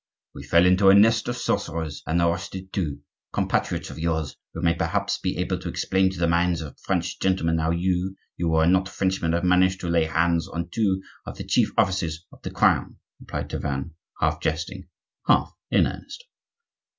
"We 0.33 0.41
fell 0.43 0.65
into 0.65 0.89
a 0.89 0.95
nest 0.95 1.27
of 1.27 1.37
sorcerers 1.37 2.01
and 2.07 2.19
arrested 2.19 2.73
two, 2.73 3.01
compatriots 3.31 3.91
of 3.91 3.99
yours, 3.99 4.35
who 4.51 4.61
may 4.63 4.73
perhaps 4.73 5.19
be 5.19 5.37
able 5.37 5.59
to 5.59 5.69
explain 5.69 6.09
to 6.09 6.17
the 6.19 6.27
minds 6.27 6.59
of 6.61 6.79
French 6.79 7.19
gentlemen 7.19 7.59
how 7.59 7.69
you, 7.69 8.15
who 8.39 8.55
are 8.55 8.65
not 8.65 8.89
Frenchmen, 8.89 9.33
have 9.33 9.43
managed 9.43 9.79
to 9.81 9.87
lay 9.89 10.05
hands 10.05 10.47
on 10.47 10.69
two 10.71 11.03
of 11.27 11.37
the 11.37 11.43
chief 11.45 11.71
offices 11.77 12.25
of 12.33 12.41
the 12.41 12.49
Crown," 12.49 12.97
replied 13.19 13.51
Tavannes, 13.51 13.91
half 14.19 14.41
jesting, 14.41 14.87
half 15.27 15.53
in 15.69 15.85
earnest. 15.85 16.23